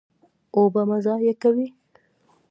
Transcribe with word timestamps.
اوبه 0.55 0.81
مه 0.89 0.97
ضایع 1.05 1.33
کوئ 1.41 1.63